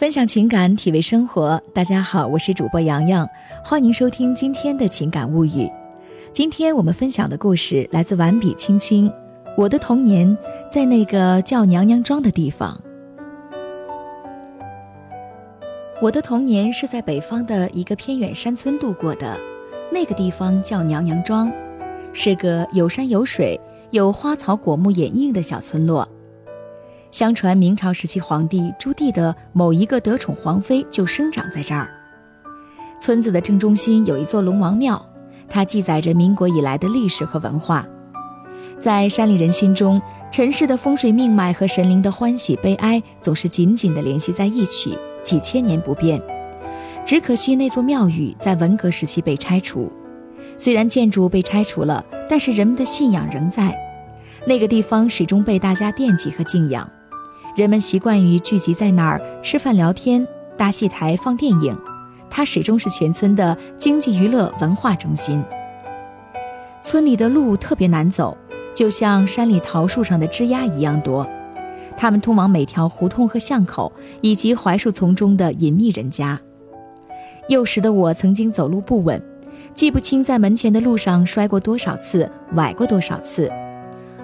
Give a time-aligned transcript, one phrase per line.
[0.00, 1.62] 分享情感，体味生活。
[1.74, 3.28] 大家好，我是主播洋洋，
[3.62, 5.70] 欢迎收听今天的情感物语。
[6.32, 9.12] 今天我们分享的故事来自完笔青青。
[9.58, 10.34] 我的童年
[10.72, 12.80] 在那个叫娘娘庄的地方。
[16.00, 19.38] 我的童年是在北方的一个偏远山村度过的，
[19.92, 21.52] 那个地方叫娘娘庄，
[22.14, 26.08] 是个有山有水、有花草果木掩映的小村落。
[27.10, 31.90] 相传明朝时期皇帝朱棣的某一个得宠皇妃就生长在这儿。
[33.00, 35.04] 村子的正中心有一座龙王庙，
[35.48, 37.84] 它记载着民国以来的历史和文化。
[38.78, 46.22] 在山里人心中，尘世的风水命脉和神灵的欢喜悲哀总是紧紧地联系在一起，几千年不变。
[47.04, 49.90] 只可惜那座庙宇在文革时期被拆除，
[50.56, 53.76] 虽然建筑被拆除了，但是人们的信仰仍在。
[54.46, 56.88] 那个地方始终被大家惦记和敬仰。
[57.60, 61.76] 人们习惯于聚集在那儿吃饭聊天、搭戏台放电影，
[62.30, 65.44] 它始终是全村的经济娱乐文化中心。
[66.82, 68.34] 村里的路特别难走，
[68.74, 71.28] 就像山里桃树上的枝丫一样多，
[71.98, 76.40] 它们通往每条胡同和巷口，以及槐树丛中的隐秘人家。
[77.50, 79.22] 幼时的我曾经走路不稳，
[79.74, 83.52] 记不清在门前的路上摔过多少次，崴过多少次。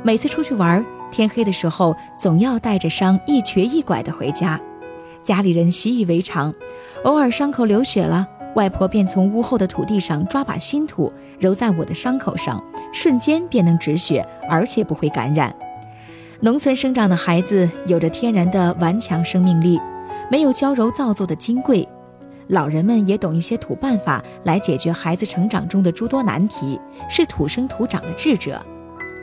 [0.03, 0.83] 每次出去玩。
[1.11, 4.61] 天黑的时候，总要带着伤一瘸一拐地回家，
[5.23, 6.53] 家里人习以为常。
[7.05, 15.55] 偶尔伤口流血了，外婆便从屋后的土地上抓把新土揉在我的伤口上，瞬间便能止血，而且不会感染。
[16.41, 19.81] 农村生长的孩子有着天然的顽强生命力，
[20.31, 21.89] 没有娇柔造作的金贵。
[22.49, 28.65] 老人们也懂一些土办法来解决孩子成长中的诸多难题，是土生土长的智者。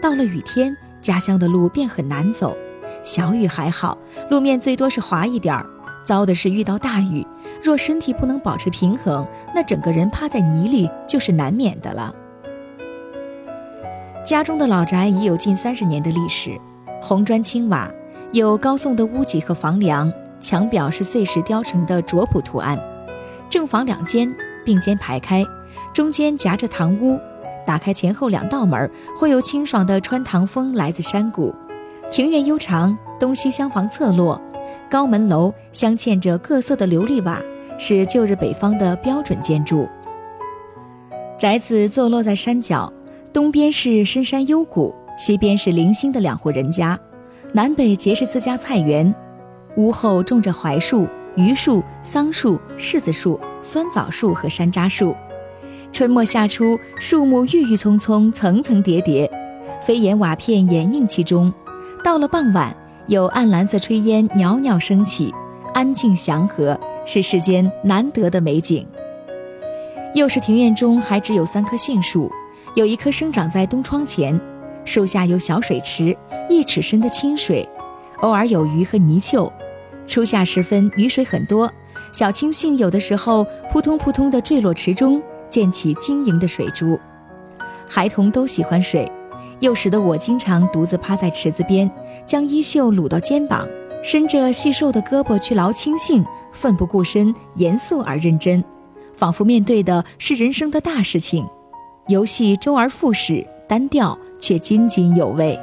[0.02, 0.76] 到了雨天。
[1.04, 2.56] 家乡的路便很难走，
[3.04, 3.98] 小雨还好，
[4.32, 5.64] 路面最多是滑一点儿；
[6.06, 7.28] 糟的是遇到大雨，
[7.62, 12.16] 若身体不能保持平衡，那整个人趴在泥里就是难免的了。
[14.24, 16.58] 家中的老宅已有近三十年的历史，
[17.02, 17.92] 红砖青瓦，
[18.32, 22.80] 有高耸的屋脊和房梁，墙表是碎石雕成的拙朴图案。
[23.50, 24.34] 正房两间
[24.64, 25.46] 并肩排开，
[25.94, 27.20] 中间夹着堂屋。
[27.66, 31.54] 打开前后两道门，会有清爽的穿堂风来自山谷。
[32.12, 34.40] 庭院悠长，东西厢房侧落，
[34.90, 37.42] 高门楼镶嵌着各色的琉璃瓦，
[37.78, 39.88] 是旧日北方的标准建筑。
[41.40, 42.92] 宅子坐落在山脚，
[43.34, 47.00] 东边是深山幽谷，西边是零星的两户人家，
[47.54, 49.14] 南北皆是自家菜园。
[49.76, 55.16] 屋后种着槐树、榆树、桑树、柿子树、酸枣树和山楂树。
[55.94, 59.30] 春末夏初，树木郁郁葱葱，层层叠叠，
[59.80, 61.54] 飞檐瓦片掩映其中。
[62.04, 65.32] 到了傍晚，有暗蓝色炊烟袅袅升起，
[65.72, 68.84] 安静祥和，是世间难得的美景。
[70.16, 72.28] 又是庭院中还只有三棵杏树，
[72.74, 74.42] 有一棵生长在东窗前，
[74.86, 76.18] 树下有小水池，
[76.50, 77.70] 一尺深的清水，
[78.22, 79.54] 偶尔有鱼和泥鳅。
[80.08, 81.72] 初夏时分，雨水很多，
[82.12, 85.22] 小青杏有的时候扑通扑通地坠落池中。
[85.54, 87.00] 溅起晶莹的水珠，
[87.88, 89.08] 孩童都喜欢水。
[89.60, 91.88] 幼时的我经常独自趴在池子边，
[92.26, 93.68] 将衣袖撸到肩膀，
[94.04, 98.64] 伸着细瘦的胳膊去捞青荇，奋不顾身，严肃而认真，
[99.14, 101.48] 仿佛面对的是人生的大事情。
[102.08, 105.60] 游戏周而复始，单调却津津有味。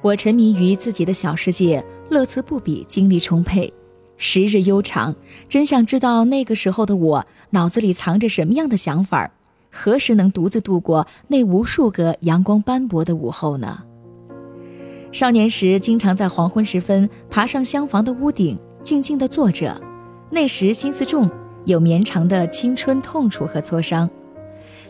[0.00, 3.70] 我沉迷于自己的小世界，乐此不彼，精力充沛。
[4.16, 5.14] 时日悠长，
[5.48, 9.30] 真想知道那个时候的我脑子里藏着什么样的想法
[9.70, 13.82] 何时能独自度过那无数个阳光斑驳的午后呢？
[15.10, 19.80] 少年时，经常在黄昏时分爬上厢房的屋顶，静静地坐着。
[20.30, 21.30] 那时心思重，
[21.64, 24.10] 有绵长的青春痛楚和挫伤。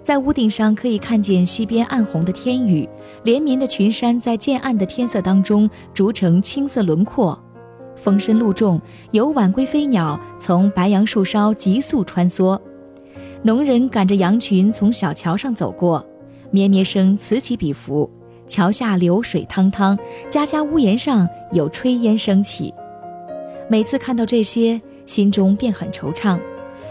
[0.03, 2.89] 在屋顶上可以看见西边暗红的天宇，
[3.23, 7.39] 连绵的群山在渐暗的天色当中逐成青色轮廓。
[8.05, 8.79] 风声露重，
[9.13, 12.61] 有晚归飞鸟从白杨树梢急速穿梭，
[13.43, 16.07] 农人赶着羊群从小桥上走过，
[16.51, 18.09] 咩咩声此起彼伏，
[18.47, 19.99] 桥下流水汤汤，
[20.29, 22.75] 家家屋檐上有炊烟升起。
[23.71, 26.39] 每次看到这些，心中便很惆怅，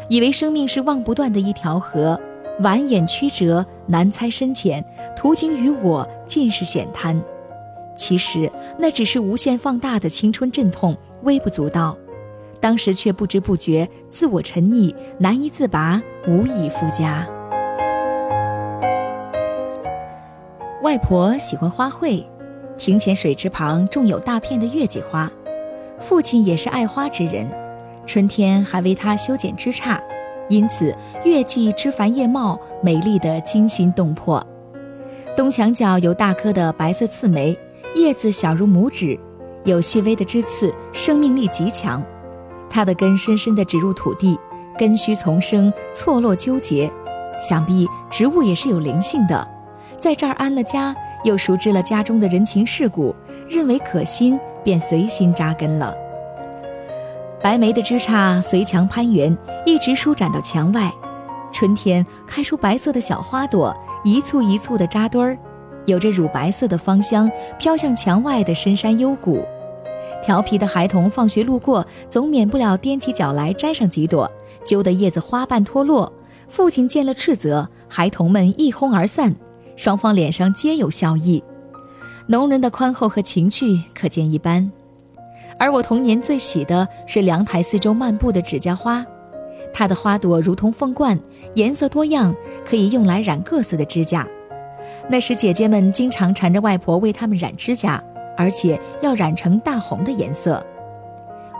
[0.09, 2.19] 以为生命是望不断的一条河，
[2.62, 4.83] 蜿蜒曲折，难猜深浅，
[5.16, 7.21] 途经于我尽是险滩。
[7.95, 11.98] 其实那只是无限放大的青春阵痛，微不足道。
[12.60, 17.28] 当时却不知不觉自我沉溺，难以自拔，无以复加。
[20.81, 22.25] 外婆喜欢花卉，
[22.78, 25.31] 庭前水池旁种有大片的月季花，
[26.00, 27.50] 父亲也是爱花之人，
[28.06, 30.00] 春天还为他修剪枝杈，
[30.50, 34.45] 因此月季枝繁叶茂，美丽的惊心动魄。
[35.36, 37.57] 东墙角有大棵的白色刺梅，
[37.95, 39.19] 叶子小如拇指，
[39.66, 42.04] 有细微的枝刺，生命力极强。
[42.69, 44.40] 它的根深深地植入土地，
[44.78, 46.92] 根须丛生，错落纠结。
[47.40, 49.48] 想必植物也是有灵性的，
[50.00, 53.16] 在这儿安了家，又熟知了家中的人情世故，
[53.48, 55.94] 认为可心，便随心扎根了。
[57.42, 59.36] 白梅的枝杈随墙攀援，
[59.66, 60.92] 一直舒展到墙外。
[61.51, 65.38] 春天开出白色的小花朵，一簇一簇的扎堆儿，
[65.85, 69.44] 有着乳白色的芳香，飘向墙外的深山幽谷。
[70.21, 74.31] 调皮的孩童放学路过，总免不了踮起脚来摘上几朵，
[74.63, 76.12] 揪得叶子花瓣脱落。
[76.47, 79.35] 父亲见了斥责，孩童们一哄而散，
[79.75, 81.44] 双方脸上皆有笑意。
[82.27, 84.71] 农人的宽厚和情趣可见一斑。
[85.59, 89.06] 而我童年最喜的是凉台四周漫步的指甲花，
[89.74, 91.19] 它的花朵如同凤冠，
[91.56, 92.33] 颜色多样，
[92.65, 94.25] 可以用来染各色的指甲。
[95.10, 98.02] 那时姐姐们经常缠着外婆为他们染指甲，
[98.38, 100.66] 而且要染成大红的颜色。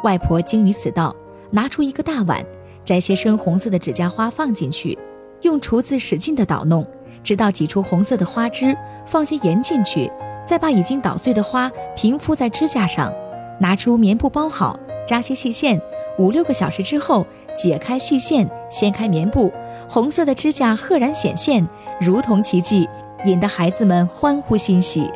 [0.04, 1.16] 外婆精于此道，
[1.52, 2.44] 拿出一个大碗。
[2.86, 4.98] 摘些深红色的指甲花放进去，
[5.42, 6.86] 用厨子使劲地捣弄，
[7.24, 8.76] 直到挤出红色的花汁。
[9.06, 10.12] 放些盐进去，
[10.46, 13.14] 再把已经捣碎的花平铺在指甲上，
[13.60, 15.82] 拿出棉布包好，扎些细线。
[16.18, 17.26] 五六个小时之后，
[17.56, 19.52] 解开细线，掀开棉布，
[19.88, 21.66] 红色的指甲赫然显现，
[22.02, 22.88] 如同奇迹，
[23.26, 25.10] 引得孩子们欢呼欣喜。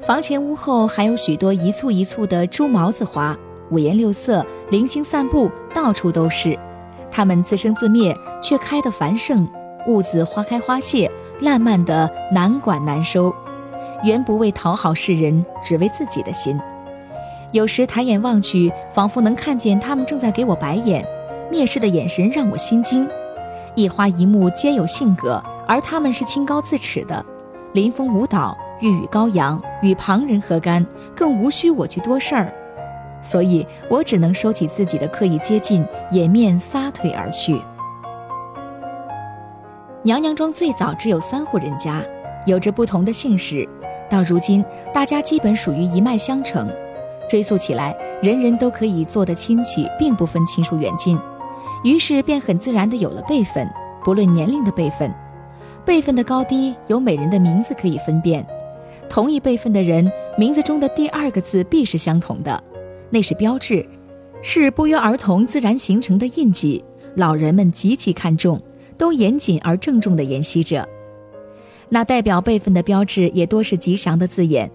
[0.00, 3.36] 房前屋后还有许多一簇一簇的猪毛子花。
[3.70, 6.56] 五颜六色，零星散布，到处都是。
[7.10, 9.48] 它们自生自灭，却开得繁盛。
[9.86, 11.10] 兀自花开花谢，
[11.40, 13.34] 烂漫的难管难收。
[14.02, 16.60] 原不为讨好世人，只为自己的心。
[17.52, 21.04] 有时抬眼望去，仿佛能看见他们正在给我白眼，
[21.50, 23.08] 蔑视的眼神让我心惊。
[23.74, 27.24] 一花一木皆有性格，而他们是清高自持的。
[27.72, 30.86] 临风舞蹈，欲与高扬，与旁人何干？
[31.14, 32.52] 更无需我去多事儿。
[33.22, 37.60] 所以我只能收起自己的刻意接近，掩面撒腿而去。
[40.02, 42.02] 娘娘庄最早只有三户人家，
[42.46, 43.66] 有着不同的姓氏，
[44.10, 44.62] 到如今
[44.92, 46.70] 大家基本属于一脉相承。
[47.26, 51.18] 追溯起来，人人都可以做的亲戚，并不分亲疏远近，
[51.82, 53.66] 于是便很自然的有了辈分，
[54.04, 55.10] 不论年龄的辈分，
[55.84, 58.44] 辈分的高低由每人的名字可以分辨。
[59.08, 62.62] 同一辈分的人，名字中的第二个字必是相同的。
[63.10, 63.86] 那是标志，
[64.42, 66.82] 是不约而同自然形成的印记。
[67.16, 68.60] 老人们极其看重，
[68.96, 70.88] 都严谨而郑重地沿袭着。
[71.90, 74.70] 那代表辈分的标志也多是吉祥的字眼。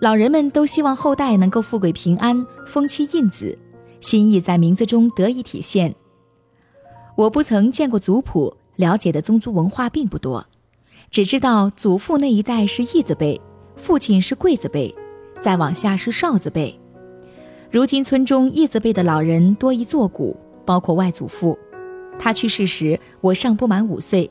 [0.00, 3.58] 老人们都希望后代能够富贵平安，风妻印子，
[4.00, 5.94] 心意在名字中得以体现。
[7.16, 10.46] 我不曾见过族谱，了解的宗族文化并不多，
[11.10, 13.40] 只知道祖父那一代是义字辈，
[13.76, 14.94] 父亲是贵字辈，
[15.40, 16.78] 再往下是少字辈。
[17.70, 21.58] 如今村中义字辈的老人多已作古，包括外祖父。
[22.18, 24.30] 他去世时，我尚不满五岁，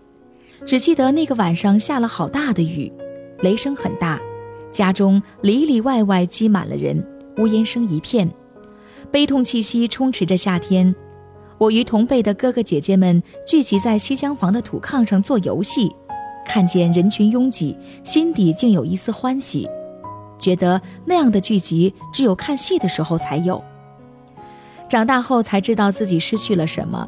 [0.66, 2.92] 只记得那个晚上下了好大的雨，
[3.42, 4.22] 雷声很大，
[4.72, 7.04] 家中里里外外积满了人，
[7.38, 8.32] 呜咽声一片，
[9.12, 10.96] 悲痛气息充斥着夏天。
[11.62, 15.96] 我与同辈的哥哥姐姐们聚集在西厢房的土炕上做游戏，
[16.44, 19.70] 看见人群拥挤，心底竟有一丝欢喜。
[20.40, 23.64] 觉得那样的聚集只有看戏的时候才有。
[24.90, 27.08] 长大后才知道自己失去了什么，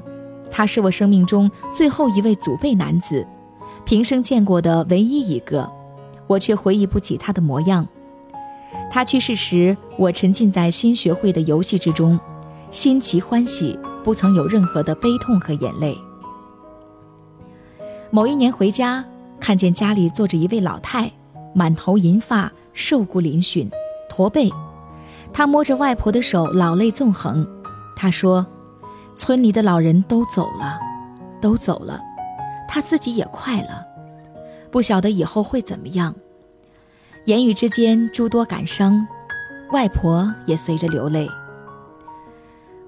[0.52, 3.26] 他是我生命中最后一位祖辈男子，
[3.86, 5.68] 平生见过的唯一一个，
[6.28, 7.88] 我却回忆不起他的模样。
[8.92, 12.20] 他去世时，我沉浸在新学会的游戏之中，
[12.70, 15.98] 新奇欢喜，不曾有任何的悲痛和眼泪。
[18.12, 19.04] 某一年回家，
[19.40, 21.12] 看见家里坐着一位老太，
[21.54, 22.52] 满头银发。
[22.76, 23.70] 瘦骨嶙峋，
[24.10, 24.52] 驼背，
[25.32, 27.48] 他摸着外婆的手，老泪纵横。
[27.96, 28.44] 他说
[29.16, 30.80] ：“村里的老人都走了，
[31.40, 32.02] 都走了，
[32.68, 33.86] 他自己也快了，
[34.72, 36.16] 不晓得以后会怎么样。”
[37.26, 39.08] 言语之间诸多感伤，
[39.72, 41.30] 外婆也随着流泪。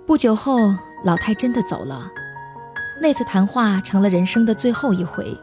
[0.07, 0.73] 不久后，
[1.05, 2.11] 老太真的走了。
[2.99, 5.37] 那次谈话成了人生的最后一回。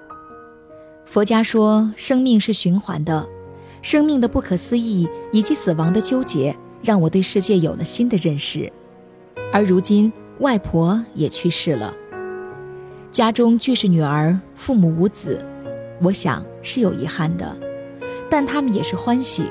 [1.04, 3.26] 佛家说，生命是循环的。
[3.80, 8.70] 生命的不可思议以及死亡的纠结，让我对世界有了新的认识。
[9.52, 11.92] 而如今，外婆也去世了，
[13.10, 15.44] 家中俱是女儿，父母无子，
[16.00, 17.56] 我想是有遗憾的，
[18.30, 19.44] 但他们也是欢喜。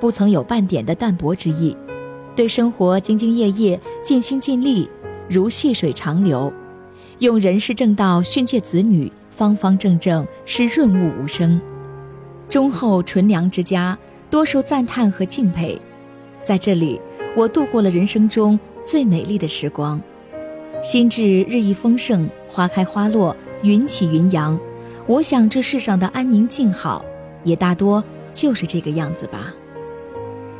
[0.00, 1.76] 不曾有半点的淡薄之意，
[2.34, 4.90] 对生活兢兢业业、尽心尽力，
[5.28, 6.52] 如细水长流，
[7.18, 11.60] 用人世正道训诫子女，方方正正是润物无声。
[12.48, 13.98] 忠厚纯良之家，
[14.30, 15.80] 多受赞叹和敬佩。
[16.44, 17.00] 在这里，
[17.34, 20.00] 我度过了人生中最美丽的时光，
[20.82, 24.58] 心智日益丰盛，花开花落，云起云扬。
[25.08, 27.04] 我想，这世上的安宁静好，
[27.42, 28.02] 也大多
[28.32, 29.52] 就是这个样子吧。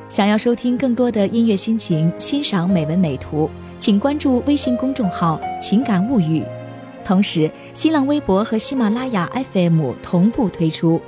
[0.09, 3.51] 想要收听更多的音乐心情，欣赏美文美图，
[3.87, 6.43] 请关注微信公众号“情感物语”，
[7.07, 11.01] 同时新浪微博和喜马拉雅 FM 同步推出。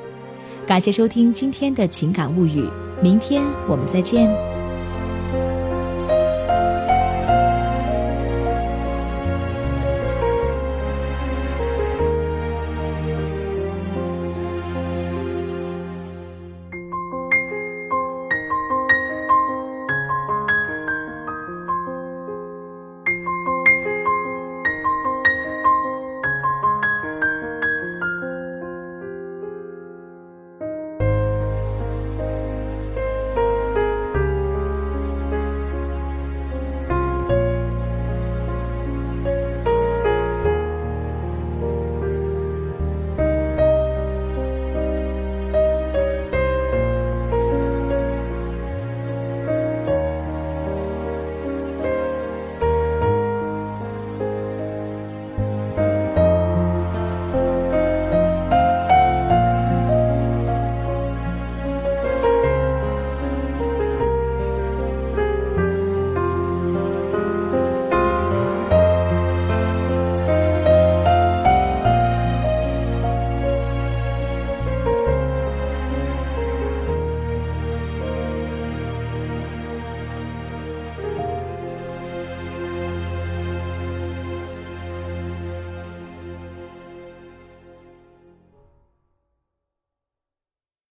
[0.64, 2.70] 感谢收听今天的情感物语，
[3.02, 4.47] 明天我们再见。